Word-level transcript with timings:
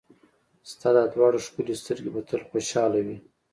ستا 0.71 0.89
دا 0.95 1.03
دواړه 1.13 1.37
ښکلې 1.45 1.75
سترګې 1.81 2.09
به 2.13 2.21
تل 2.29 2.41
خوشحاله 2.49 2.99
وي. 3.05 3.17